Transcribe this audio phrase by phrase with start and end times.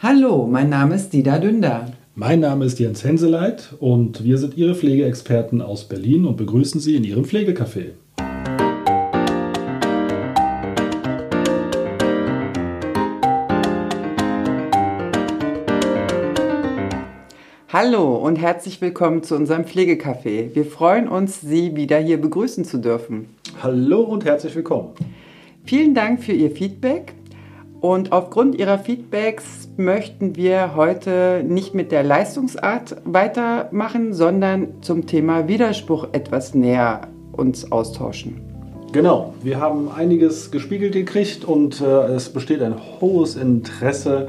[0.00, 1.92] Hallo, mein Name ist Dida Dünder.
[2.16, 6.96] Mein Name ist Jens Henseleit und wir sind Ihre Pflegeexperten aus Berlin und begrüßen Sie
[6.96, 7.92] in Ihrem Pflegecafé.
[17.72, 20.54] Hallo und herzlich willkommen zu unserem Pflegecafé.
[20.54, 23.28] Wir freuen uns, Sie wieder hier begrüßen zu dürfen.
[23.62, 24.90] Hallo und herzlich willkommen.
[25.64, 27.14] Vielen Dank für Ihr Feedback.
[27.84, 35.48] Und aufgrund Ihrer Feedbacks möchten wir heute nicht mit der Leistungsart weitermachen, sondern zum Thema
[35.48, 38.40] Widerspruch etwas näher uns austauschen.
[38.92, 44.28] Genau, wir haben einiges gespiegelt gekriegt und äh, es besteht ein hohes Interesse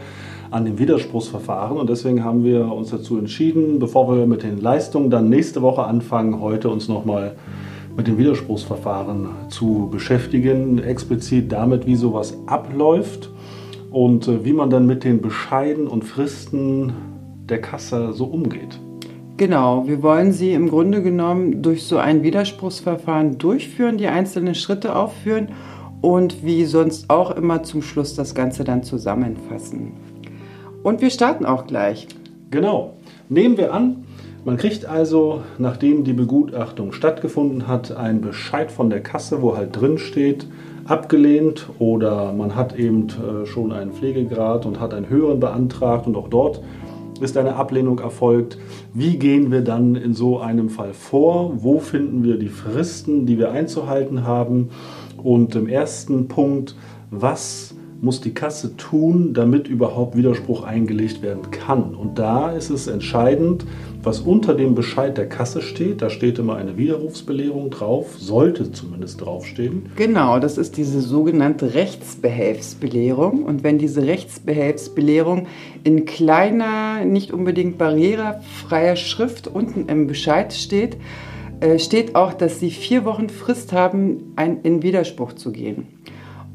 [0.52, 5.10] an dem Widerspruchsverfahren und deswegen haben wir uns dazu entschieden, bevor wir mit den Leistungen
[5.10, 7.38] dann nächste Woche anfangen, heute uns nochmal
[7.96, 13.30] mit dem Widerspruchsverfahren zu beschäftigen, explizit damit, wie sowas abläuft
[13.96, 16.92] und äh, wie man dann mit den Bescheiden und Fristen
[17.48, 18.78] der Kasse so umgeht.
[19.38, 24.98] Genau, wir wollen Sie im Grunde genommen durch so ein Widerspruchsverfahren durchführen, die einzelnen Schritte
[24.98, 25.48] aufführen
[26.02, 29.94] und wie sonst auch immer zum Schluss das Ganze dann zusammenfassen.
[30.84, 32.10] Und wir starten auch gleich.
[32.52, 32.96] Genau.
[33.30, 34.04] Nehmen wir an,
[34.44, 39.80] man kriegt also, nachdem die Begutachtung stattgefunden hat, einen Bescheid von der Kasse, wo halt
[39.80, 40.48] drin steht,
[40.86, 46.16] abgelehnt oder man hat eben äh, schon einen Pflegegrad und hat einen höheren beantragt und
[46.16, 46.62] auch dort
[47.22, 48.58] ist eine Ablehnung erfolgt.
[48.94, 51.54] Wie gehen wir dann in so einem Fall vor?
[51.58, 54.70] Wo finden wir die Fristen, die wir einzuhalten haben?
[55.24, 56.76] Und im ersten Punkt,
[57.12, 61.96] was muss die Kasse tun, damit überhaupt Widerspruch eingelegt werden kann?
[61.96, 63.66] Und da ist es entscheidend,
[64.04, 66.02] was unter dem Bescheid der Kasse steht.
[66.02, 69.90] Da steht immer eine Widerrufsbelehrung drauf, sollte zumindest draufstehen.
[69.96, 73.44] Genau, das ist diese sogenannte Rechtsbehelfsbelehrung.
[73.44, 75.48] Und wenn diese Rechtsbehelfsbelehrung
[75.84, 80.98] in kleiner, nicht unbedingt barrierefreier Schrift unten im Bescheid steht,
[81.60, 85.88] äh, steht auch, dass Sie vier Wochen Frist haben, in Widerspruch zu gehen.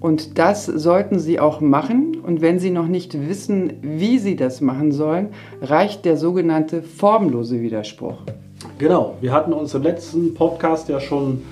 [0.01, 2.17] Und das sollten Sie auch machen.
[2.27, 5.29] Und wenn Sie noch nicht wissen, wie Sie das machen sollen,
[5.61, 8.17] reicht der sogenannte formlose Widerspruch.
[8.79, 11.43] Genau, wir hatten uns im letzten Podcast ja schon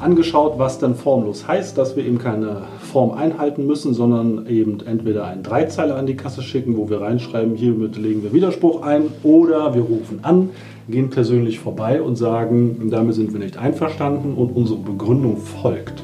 [0.00, 5.26] angeschaut, was denn formlos heißt, dass wir eben keine Form einhalten müssen, sondern eben entweder
[5.26, 9.76] einen Dreizeiler an die Kasse schicken, wo wir reinschreiben, hiermit legen wir Widerspruch ein, oder
[9.76, 10.50] wir rufen an,
[10.88, 16.02] gehen persönlich vorbei und sagen, damit sind wir nicht einverstanden und unsere Begründung folgt.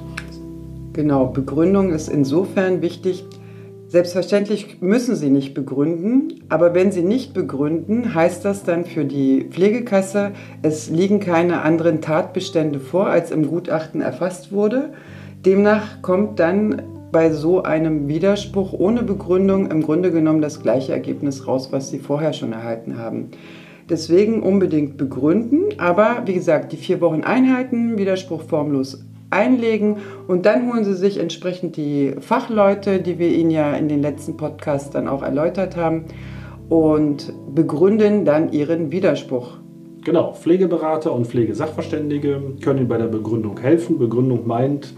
[0.98, 3.24] Genau, Begründung ist insofern wichtig.
[3.86, 9.46] Selbstverständlich müssen Sie nicht begründen, aber wenn Sie nicht begründen, heißt das dann für die
[9.48, 10.32] Pflegekasse,
[10.62, 14.92] es liegen keine anderen Tatbestände vor, als im Gutachten erfasst wurde.
[15.46, 16.82] Demnach kommt dann
[17.12, 22.00] bei so einem Widerspruch ohne Begründung im Grunde genommen das gleiche Ergebnis raus, was Sie
[22.00, 23.28] vorher schon erhalten haben.
[23.88, 29.96] Deswegen unbedingt begründen, aber wie gesagt, die vier Wochen Einheiten, Widerspruch formlos einlegen
[30.26, 34.36] und dann holen Sie sich entsprechend die Fachleute, die wir Ihnen ja in den letzten
[34.36, 36.04] Podcasts dann auch erläutert haben
[36.68, 39.58] und begründen dann Ihren Widerspruch.
[40.04, 43.98] Genau, Pflegeberater und Pflegesachverständige können Ihnen bei der Begründung helfen.
[43.98, 44.94] Begründung meint,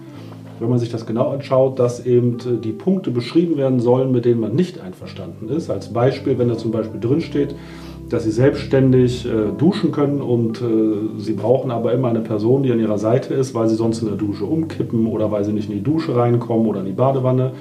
[0.60, 4.41] wenn man sich das genau anschaut, dass eben die Punkte beschrieben werden sollen, mit denen
[4.41, 5.70] man nicht einverstanden ist.
[5.70, 7.54] Als Beispiel, wenn da zum Beispiel drin steht,
[8.10, 12.72] dass sie selbstständig äh, duschen können und äh, sie brauchen aber immer eine Person, die
[12.72, 15.71] an ihrer Seite ist, weil sie sonst in der Dusche umkippen oder weil sie nicht
[15.71, 17.53] in die Dusche reinkommen oder in die Badewanne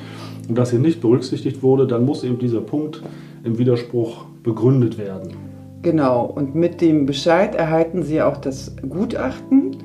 [0.49, 3.03] und das hier nicht berücksichtigt wurde, dann muss eben dieser Punkt
[3.43, 5.33] im Widerspruch begründet werden.
[5.83, 9.77] Genau, und mit dem Bescheid erhalten Sie auch das Gutachten.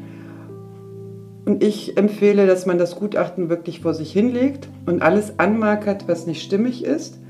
[1.44, 6.26] Und ich empfehle, dass man das Gutachten wirklich vor sich hinlegt und alles anmarkert, was
[6.26, 7.20] nicht stimmig ist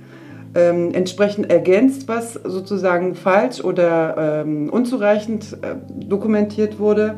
[0.55, 5.77] ähm, entsprechend ergänzt, was sozusagen falsch oder ähm, unzureichend äh,
[6.07, 7.17] dokumentiert wurde.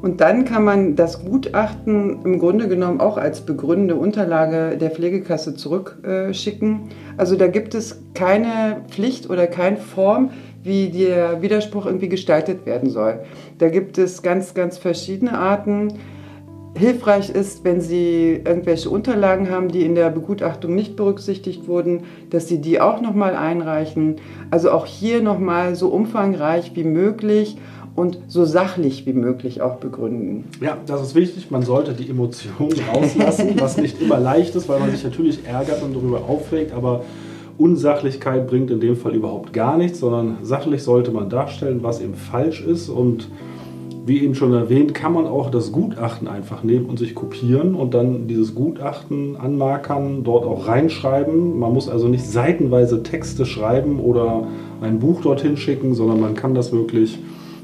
[0.00, 5.56] Und dann kann man das Gutachten im Grunde genommen auch als begründende Unterlage der Pflegekasse
[5.56, 6.90] zurückschicken.
[7.16, 10.30] Also da gibt es keine Pflicht oder keine Form,
[10.62, 13.20] wie der Widerspruch irgendwie gestaltet werden soll.
[13.58, 15.94] Da gibt es ganz, ganz verschiedene Arten
[16.78, 22.48] hilfreich ist, wenn Sie irgendwelche Unterlagen haben, die in der Begutachtung nicht berücksichtigt wurden, dass
[22.48, 24.16] Sie die auch nochmal einreichen.
[24.50, 27.58] Also auch hier nochmal so umfangreich wie möglich
[27.94, 30.44] und so sachlich wie möglich auch begründen.
[30.60, 31.50] Ja, das ist wichtig.
[31.50, 35.82] Man sollte die Emotionen rauslassen, was nicht immer leicht ist, weil man sich natürlich ärgert
[35.82, 37.02] und darüber aufregt, aber
[37.58, 42.14] Unsachlichkeit bringt in dem Fall überhaupt gar nichts, sondern sachlich sollte man darstellen, was eben
[42.14, 43.28] falsch ist und
[44.08, 47.94] wie eben schon erwähnt, kann man auch das Gutachten einfach nehmen und sich kopieren und
[47.94, 51.58] dann dieses Gutachten anmarkern, dort auch reinschreiben.
[51.58, 54.48] Man muss also nicht seitenweise Texte schreiben oder
[54.80, 57.18] ein Buch dorthin schicken, sondern man kann das wirklich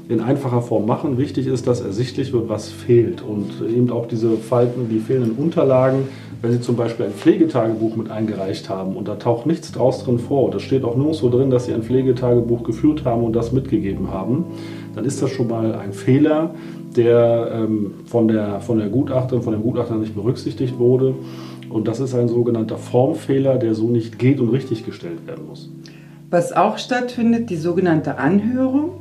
[0.07, 1.17] in einfacher Form machen.
[1.17, 6.07] Wichtig ist, dass ersichtlich wird, was fehlt und eben auch diese Falten, die fehlenden Unterlagen,
[6.41, 10.19] wenn Sie zum Beispiel ein Pflegetagebuch mit eingereicht haben und da taucht nichts draus drin
[10.19, 13.35] vor und da steht auch nur so drin, dass Sie ein Pflegetagebuch geführt haben und
[13.35, 14.45] das mitgegeben haben,
[14.93, 16.53] dann ist das schon mal ein Fehler,
[16.95, 21.15] der ähm, von, der, von der Gutachterin, von dem Gutachter nicht berücksichtigt wurde.
[21.69, 25.69] Und das ist ein sogenannter Formfehler, der so nicht geht und richtig gestellt werden muss.
[26.29, 28.91] Was auch stattfindet, die sogenannte Anhörung.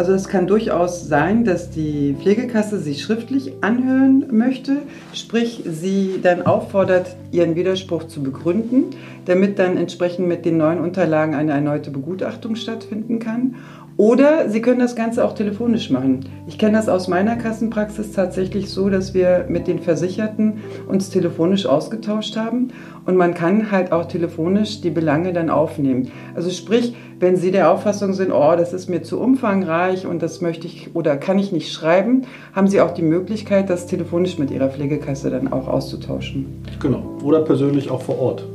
[0.00, 4.78] Also es kann durchaus sein, dass die Pflegekasse sie schriftlich anhören möchte,
[5.12, 11.34] sprich sie dann auffordert, ihren Widerspruch zu begründen, damit dann entsprechend mit den neuen Unterlagen
[11.34, 13.56] eine erneute Begutachtung stattfinden kann.
[14.00, 16.20] Oder Sie können das Ganze auch telefonisch machen.
[16.46, 20.54] Ich kenne das aus meiner Kassenpraxis tatsächlich so, dass wir mit den Versicherten
[20.88, 22.68] uns telefonisch ausgetauscht haben
[23.04, 26.10] und man kann halt auch telefonisch die Belange dann aufnehmen.
[26.34, 30.40] Also sprich, wenn Sie der Auffassung sind, oh, das ist mir zu umfangreich und das
[30.40, 32.22] möchte ich oder kann ich nicht schreiben,
[32.54, 36.46] haben Sie auch die Möglichkeit, das telefonisch mit Ihrer Pflegekasse dann auch auszutauschen.
[36.80, 37.02] Genau.
[37.22, 38.46] Oder persönlich auch vor Ort.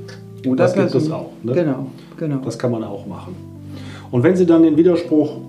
[0.47, 1.30] Oder das gibt es auch.
[1.44, 1.53] Ne?
[1.53, 1.86] Genau,
[2.18, 2.38] genau.
[2.44, 3.55] Das kann man auch machen.
[4.12, 5.40] Und wenn Sie dann den Widerspruch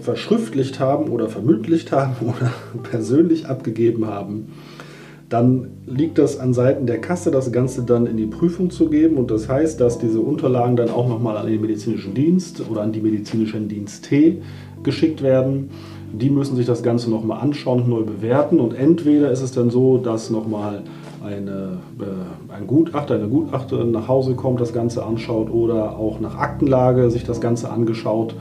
[0.00, 2.52] verschriftlicht haben oder vermündlicht haben oder
[2.82, 4.48] persönlich abgegeben haben,
[5.30, 9.16] dann liegt das an Seiten der Kasse, das Ganze dann in die Prüfung zu geben.
[9.16, 12.90] Und das heißt, dass diese Unterlagen dann auch nochmal an den medizinischen Dienst oder an
[12.90, 14.42] die medizinischen Dienst T
[14.82, 15.70] geschickt werden.
[16.12, 18.58] Die müssen sich das Ganze nochmal anschauen neu bewerten.
[18.58, 20.82] Und entweder ist es dann so, dass nochmal
[21.24, 26.36] eine, äh, ein Gutachter, eine Gutachterin nach Hause kommt, das Ganze anschaut oder auch nach
[26.36, 28.34] Aktenlage sich das Ganze angeschaut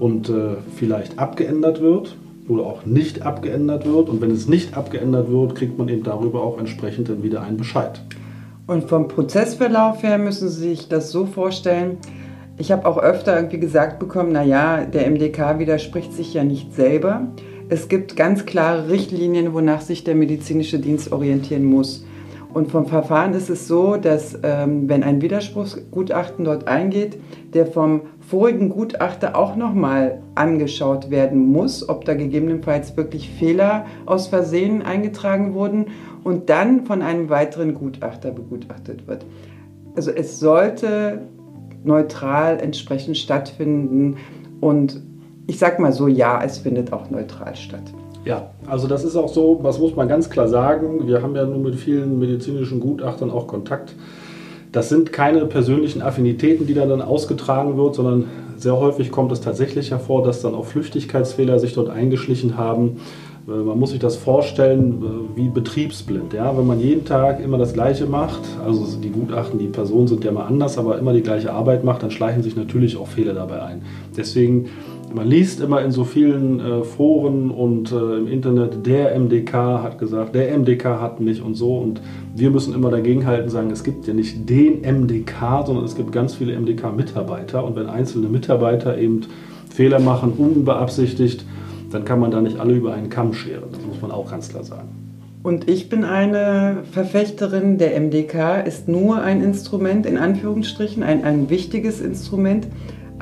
[0.00, 2.16] und äh, vielleicht abgeändert wird
[2.48, 4.08] oder auch nicht abgeändert wird.
[4.08, 7.56] Und wenn es nicht abgeändert wird, kriegt man eben darüber auch entsprechend dann wieder einen
[7.56, 8.00] Bescheid.
[8.66, 11.98] Und vom Prozessverlauf her müssen Sie sich das so vorstellen.
[12.56, 17.28] Ich habe auch öfter irgendwie gesagt bekommen, naja, der MDK widerspricht sich ja nicht selber.
[17.68, 22.04] Es gibt ganz klare Richtlinien, wonach sich der medizinische Dienst orientieren muss.
[22.54, 27.18] Und vom Verfahren ist es so, dass ähm, wenn ein Widerspruchsgutachten dort eingeht,
[27.52, 34.28] der vom vorigen Gutachter auch nochmal angeschaut werden muss, ob da gegebenenfalls wirklich Fehler aus
[34.28, 35.86] Versehen eingetragen wurden
[36.22, 39.26] und dann von einem weiteren Gutachter begutachtet wird.
[39.96, 41.22] Also es sollte
[41.82, 44.16] neutral entsprechend stattfinden
[44.60, 45.02] und
[45.48, 47.92] ich sag mal so, ja, es findet auch neutral statt.
[48.24, 51.06] Ja, also das ist auch so, was muss man ganz klar sagen.
[51.06, 53.94] Wir haben ja nun mit vielen medizinischen Gutachtern auch Kontakt.
[54.72, 58.24] Das sind keine persönlichen Affinitäten, die dann, ausgetragen wird, sondern
[58.56, 63.00] sehr häufig kommt es tatsächlich hervor, dass dann auch Flüchtigkeitsfehler sich dort eingeschlichen haben.
[63.46, 66.32] Äh, man muss sich das vorstellen äh, wie betriebsblind.
[66.32, 66.56] Ja?
[66.56, 70.32] Wenn man jeden Tag immer das Gleiche macht, also die Gutachten, die Personen sind ja
[70.32, 73.62] mal anders, aber immer die gleiche Arbeit macht, dann schleichen sich natürlich auch Fehler dabei
[73.62, 73.82] ein.
[74.16, 74.70] Deswegen
[75.14, 79.98] man liest immer in so vielen äh, Foren und äh, im Internet, der MDK hat
[79.98, 81.76] gesagt, der MDK hat nicht und so.
[81.76, 82.00] Und
[82.34, 86.34] wir müssen immer dagegenhalten, sagen, es gibt ja nicht den MDK, sondern es gibt ganz
[86.34, 87.64] viele MDK-Mitarbeiter.
[87.64, 89.22] Und wenn einzelne Mitarbeiter eben
[89.70, 91.44] Fehler machen, unbeabsichtigt,
[91.92, 93.70] dann kann man da nicht alle über einen Kamm scheren.
[93.70, 94.88] Das muss man auch ganz klar sagen.
[95.44, 101.50] Und ich bin eine Verfechterin, der MDK ist nur ein Instrument, in Anführungsstrichen, ein, ein
[101.50, 102.66] wichtiges Instrument,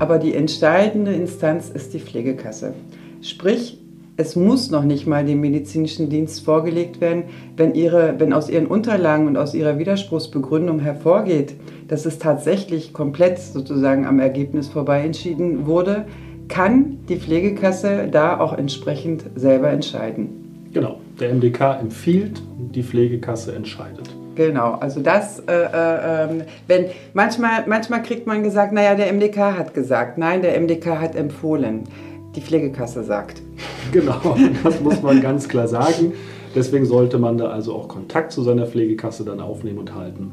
[0.02, 2.74] aber die entscheidende Instanz ist die Pflegekasse.
[3.20, 3.78] Sprich,
[4.16, 7.22] es muss noch nicht mal dem medizinischen Dienst vorgelegt werden,
[7.56, 11.54] wenn, ihre, wenn aus ihren Unterlagen und aus ihrer Widerspruchsbegründung hervorgeht,
[11.86, 16.04] dass es tatsächlich komplett sozusagen am Ergebnis vorbei entschieden wurde,
[16.48, 20.66] kann die Pflegekasse da auch entsprechend selber entscheiden.
[20.72, 22.42] Genau, der MDK empfiehlt,
[22.74, 24.10] die Pflegekasse entscheidet.
[24.34, 29.58] Genau, also das, äh, äh, ähm, wenn manchmal, manchmal kriegt man gesagt, naja, der MDK
[29.58, 31.84] hat gesagt, nein, der MDK hat empfohlen,
[32.34, 33.42] die Pflegekasse sagt.
[33.92, 36.14] Genau, das muss man ganz klar sagen.
[36.54, 40.32] Deswegen sollte man da also auch Kontakt zu seiner Pflegekasse dann aufnehmen und halten.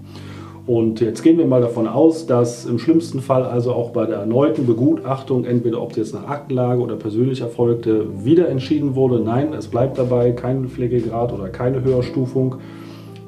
[0.66, 4.18] Und jetzt gehen wir mal davon aus, dass im schlimmsten Fall also auch bei der
[4.18, 9.54] erneuten Begutachtung, entweder ob es jetzt nach Aktenlage oder persönlich erfolgte, wieder entschieden wurde, nein,
[9.54, 12.58] es bleibt dabei, kein Pflegegrad oder keine Höherstufung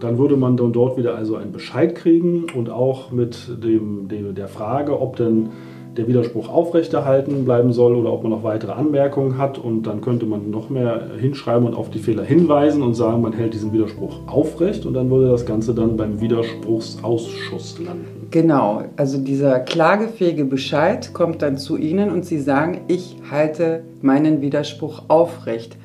[0.02, 4.36] dann würde man dann dort wieder also einen Bescheid kriegen und auch mit dem, dem,
[4.36, 5.50] der Frage, ob denn
[5.98, 9.58] der Widerspruch aufrechterhalten bleiben soll oder ob man noch weitere Anmerkungen hat.
[9.58, 13.34] Und dann könnte man noch mehr hinschreiben und auf die Fehler hinweisen und sagen, man
[13.34, 18.28] hält diesen Widerspruch aufrecht und dann würde das Ganze dann beim Widerspruchsausschuss landen.
[18.32, 24.42] Genau, also dieser klagefähige Bescheid kommt dann zu Ihnen und Sie sagen, ich halte meinen
[24.42, 25.76] Widerspruch aufrecht.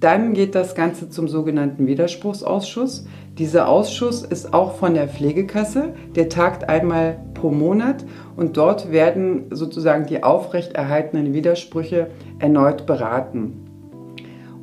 [0.00, 3.06] Dann geht das Ganze zum sogenannten Widerspruchsausschuss.
[3.38, 5.94] Dieser Ausschuss ist auch von der Pflegekasse.
[6.14, 8.04] Der tagt einmal pro Monat
[8.36, 12.08] und dort werden sozusagen die aufrechterhaltenen Widersprüche
[12.40, 13.54] erneut beraten.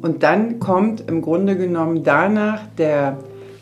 [0.04, 3.18] Und dann kommt im Grunde genommen danach der,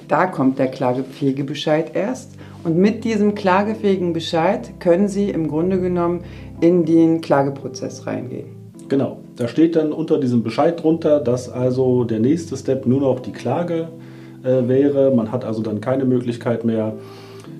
[0.09, 2.33] da kommt der Klagepflegebescheid erst.
[2.65, 6.25] Und mit diesem klagefähigen Bescheid können Sie im Grunde genommen
[6.59, 8.47] in den Klageprozess reingehen.
[8.89, 13.21] Genau, da steht dann unter diesem Bescheid drunter, dass also der nächste Step nur noch
[13.21, 13.87] die Klage
[14.43, 15.11] äh, wäre.
[15.11, 16.93] Man hat also dann keine Möglichkeit mehr,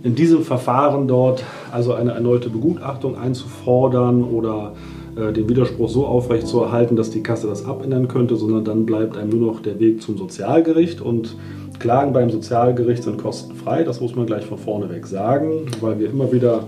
[0.03, 4.73] in diesem Verfahren dort also eine erneute Begutachtung einzufordern oder
[5.15, 9.29] äh, den Widerspruch so aufrechtzuerhalten, dass die Kasse das abändern könnte, sondern dann bleibt einem
[9.29, 11.35] nur noch der Weg zum Sozialgericht und
[11.79, 13.83] Klagen beim Sozialgericht sind kostenfrei.
[13.83, 16.63] Das muss man gleich von vorne weg sagen, weil wir immer wieder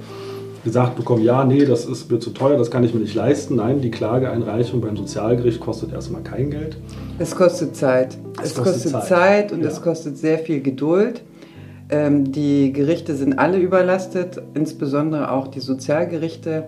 [0.64, 3.56] gesagt bekommen, ja, nee, das ist mir zu teuer, das kann ich mir nicht leisten.
[3.56, 6.78] Nein, die Klageeinreichung beim Sozialgericht kostet erstmal kein Geld.
[7.18, 8.18] Es kostet Zeit.
[8.38, 9.68] Es, es kostet, kostet, Zeit, Zeit und ja.
[9.68, 11.22] es kostet sehr viel Geduld.
[11.90, 16.66] Ähm, die Gerichte sind alle überlastet, insbesondere auch die Sozialgerichte.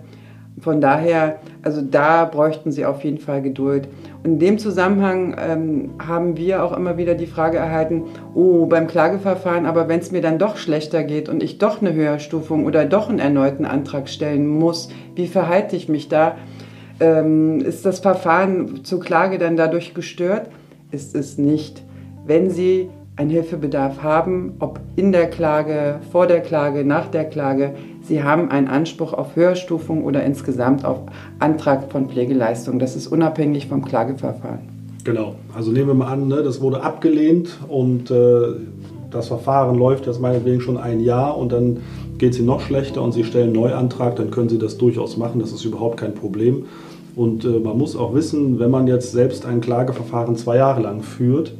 [0.60, 3.88] Von daher, also da bräuchten sie auf jeden Fall Geduld.
[4.24, 9.66] In dem Zusammenhang ähm, haben wir auch immer wieder die Frage erhalten, oh, beim Klageverfahren,
[9.66, 13.08] aber wenn es mir dann doch schlechter geht und ich doch eine Höherstufung oder doch
[13.08, 16.36] einen erneuten Antrag stellen muss, wie verhalte ich mich da?
[17.00, 20.50] Ähm, ist das Verfahren zur Klage dann dadurch gestört?
[20.92, 21.82] Ist es nicht.
[22.24, 27.74] Wenn Sie einen Hilfebedarf haben, ob in der Klage, vor der Klage, nach der Klage.
[28.04, 30.98] Sie haben einen Anspruch auf Höherstufung oder insgesamt auf
[31.38, 32.78] Antrag von Pflegeleistung.
[32.78, 34.60] Das ist unabhängig vom Klageverfahren.
[35.04, 38.42] Genau, also nehmen wir mal an, ne, das wurde abgelehnt und äh,
[39.10, 41.78] das Verfahren läuft jetzt meinetwegen schon ein Jahr und dann
[42.18, 45.16] geht es Ihnen noch schlechter und Sie stellen einen Neuantrag, dann können Sie das durchaus
[45.16, 46.66] machen, das ist überhaupt kein Problem.
[47.16, 51.02] Und äh, man muss auch wissen, wenn man jetzt selbst ein Klageverfahren zwei Jahre lang
[51.02, 51.52] führt,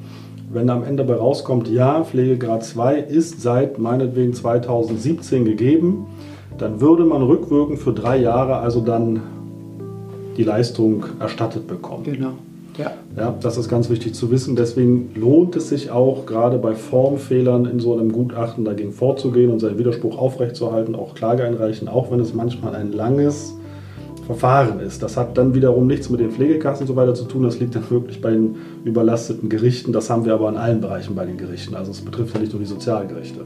[0.52, 6.06] wenn am Ende bei rauskommt, ja, Pflegegrad 2 ist seit meinetwegen 2017 gegeben,
[6.62, 9.20] dann würde man rückwirkend für drei Jahre also dann
[10.36, 12.04] die Leistung erstattet bekommen.
[12.04, 12.34] Genau.
[12.78, 12.92] Ja.
[13.18, 14.56] ja, das ist ganz wichtig zu wissen.
[14.56, 19.58] Deswegen lohnt es sich auch, gerade bei Formfehlern in so einem Gutachten dagegen vorzugehen und
[19.58, 23.54] seinen Widerspruch aufrechtzuerhalten, auch Klage einreichen, auch wenn es manchmal ein langes
[24.24, 25.02] Verfahren ist.
[25.02, 27.42] Das hat dann wiederum nichts mit den Pflegekassen und so weiter zu tun.
[27.42, 28.54] Das liegt dann wirklich bei den
[28.84, 29.92] überlasteten Gerichten.
[29.92, 31.74] Das haben wir aber in allen Bereichen bei den Gerichten.
[31.74, 33.40] Also es betrifft ja nicht nur die Sozialgerichte.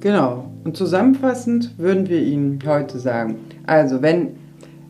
[0.00, 0.46] Genau.
[0.64, 4.28] Und zusammenfassend würden wir Ihnen heute sagen, also wenn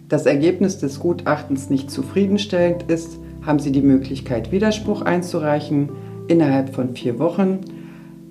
[0.09, 5.91] das Ergebnis des Gutachtens nicht zufriedenstellend ist, haben Sie die Möglichkeit, Widerspruch einzureichen
[6.29, 7.61] innerhalb von vier Wochen.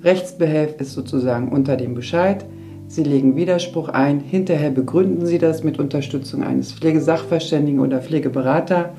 [0.04, 2.46] Rechtsbehelf ist sozusagen unter dem Bescheid.
[2.88, 8.94] Sie legen Widerspruch ein, hinterher begründen Sie das mit Unterstützung eines Pflegesachverständigen oder Pflegeberater.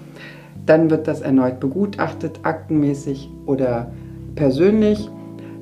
[0.67, 3.91] Dann wird das erneut begutachtet, aktenmäßig oder
[4.35, 5.09] persönlich.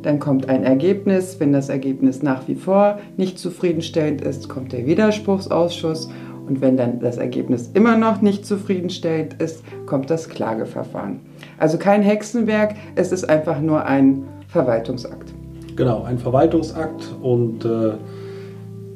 [0.02, 1.40] Dann kommt ein Ergebnis.
[1.40, 6.08] Wenn das Ergebnis nach wie vor nicht zufriedenstellend ist, kommt der Widerspruchsausschuss.
[6.46, 11.20] Und wenn dann das Ergebnis immer noch nicht zufriedenstellend ist, kommt das Klageverfahren.
[11.58, 15.34] Also kein Hexenwerk, es ist einfach nur ein Verwaltungsakt.
[15.76, 17.92] Genau, ein Verwaltungsakt und äh,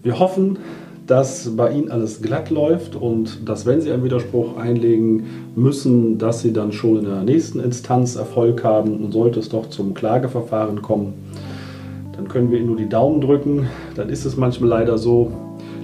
[0.02, 0.58] wir hoffen,
[1.12, 6.40] dass bei Ihnen alles glatt läuft und dass, wenn Sie einen Widerspruch einlegen müssen, dass
[6.40, 10.80] Sie dann schon in der nächsten Instanz Erfolg haben und sollte es doch zum Klageverfahren
[10.80, 11.12] kommen,
[12.16, 13.68] dann können wir Ihnen nur die Daumen drücken.
[13.94, 15.32] Dann ist es manchmal leider so,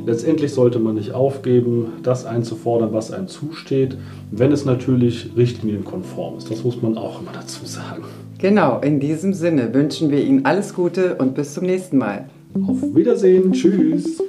[0.06, 3.98] letztendlich sollte man nicht aufgeben, das einzufordern, was einem zusteht,
[4.30, 6.50] wenn es natürlich richtlinienkonform ist.
[6.50, 8.04] Das muss man auch immer dazu sagen.
[8.38, 12.30] Genau, in diesem Sinne wünschen wir Ihnen alles Gute und bis zum nächsten Mal.
[12.66, 14.22] Auf Wiedersehen, tschüss.